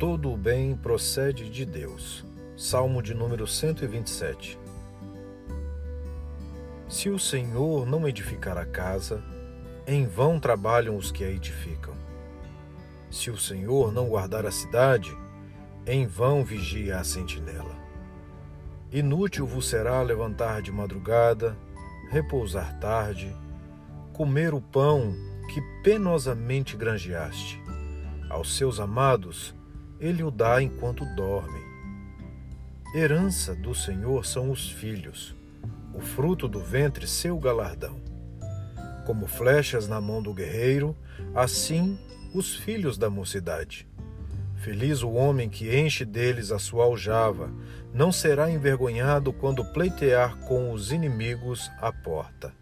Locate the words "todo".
0.00-0.32